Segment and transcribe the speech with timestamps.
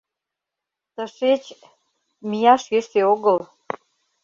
[0.95, 1.43] Тышеч...
[2.29, 3.37] мияш йӧсӧ огыл...